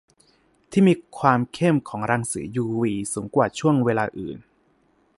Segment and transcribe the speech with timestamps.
[0.71, 4.37] ที่มีความเข้มของรังสียูวีสูงกว่าช่วงเวลาอื่น